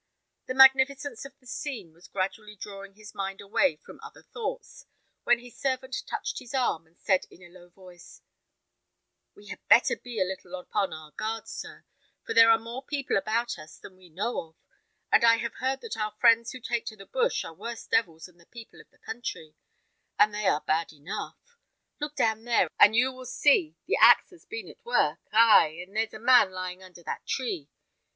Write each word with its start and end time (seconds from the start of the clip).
The 0.47 0.55
magnificence 0.55 1.23
of 1.25 1.37
the 1.37 1.45
scene 1.45 1.93
was 1.93 2.07
gradually 2.07 2.55
drawing 2.55 2.95
his 2.95 3.13
mind 3.13 3.39
away 3.39 3.75
from 3.75 3.99
other 4.01 4.23
thoughts, 4.23 4.87
when 5.25 5.37
his 5.37 5.55
servant 5.59 5.95
touched 6.07 6.39
his 6.39 6.55
arm, 6.55 6.87
and 6.87 6.97
said 6.97 7.25
in 7.29 7.43
a 7.43 7.51
low 7.53 7.69
voice, 7.69 8.23
"We 9.35 9.45
had 9.49 9.59
better 9.67 9.95
be 9.95 10.19
a 10.19 10.23
little 10.23 10.55
upon 10.55 10.91
our 10.91 11.11
guard, 11.11 11.47
sir, 11.47 11.85
for 12.25 12.33
there 12.33 12.49
are 12.49 12.57
more 12.57 12.83
people 12.83 13.15
about 13.15 13.59
us 13.59 13.77
than 13.77 13.95
we 13.95 14.09
know 14.09 14.41
of, 14.49 14.55
and 15.11 15.23
I 15.23 15.35
have 15.35 15.53
heard 15.57 15.81
that 15.81 15.95
our 15.97 16.15
friends 16.19 16.51
who 16.51 16.59
take 16.59 16.87
to 16.87 16.95
the 16.97 17.05
bush 17.05 17.45
are 17.45 17.53
worse 17.53 17.85
devils 17.85 18.25
than 18.25 18.37
the 18.39 18.47
people 18.47 18.81
of 18.81 18.89
the 18.89 18.97
country; 18.97 19.53
and 20.17 20.33
they 20.33 20.47
are 20.47 20.61
bad 20.61 20.91
enough. 20.91 21.59
Look 21.99 22.15
down 22.15 22.43
there, 22.45 22.69
and 22.79 22.95
you 22.95 23.11
will 23.11 23.27
see 23.27 23.77
the 23.85 23.97
axe 23.97 24.31
has 24.31 24.45
been 24.45 24.67
at 24.67 24.83
work 24.83 25.19
ay, 25.31 25.77
and 25.85 25.95
there's 25.95 26.15
a 26.15 26.19
man 26.19 26.49
lying 26.51 26.81
under 26.81 27.03
that 27.03 27.27
tree. 27.27 27.69